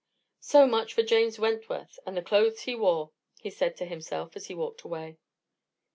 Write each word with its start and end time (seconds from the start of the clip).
"So 0.39 0.65
much 0.65 0.95
for 0.95 1.03
James 1.03 1.37
Wentworth, 1.37 1.99
and 2.07 2.17
the 2.17 2.23
clothes 2.23 2.61
he 2.61 2.73
wore," 2.73 3.11
he 3.39 3.51
said 3.51 3.77
to 3.77 3.85
himself 3.85 4.35
as 4.35 4.47
he 4.47 4.55
walked 4.55 4.81
away. 4.81 5.19